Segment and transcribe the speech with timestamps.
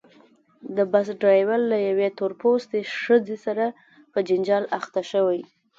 [0.75, 3.65] د بس ډریور له یوې تور پوستې ښځې سره
[4.11, 5.41] په جنجال اخته شوی.